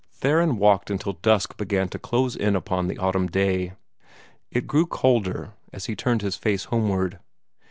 Theron 0.15 0.57
walked 0.57 0.89
until 0.89 1.13
dusk 1.13 1.57
began 1.57 1.87
to 1.89 1.99
close 1.99 2.35
in 2.35 2.55
upon 2.55 2.87
the 2.87 2.97
autumn 2.97 3.27
day. 3.27 3.73
It 4.49 4.65
grew 4.65 4.87
colder, 4.87 5.53
as 5.71 5.85
he 5.85 5.95
turned 5.95 6.23
his 6.23 6.35
face 6.35 6.63
homeward. 6.63 7.19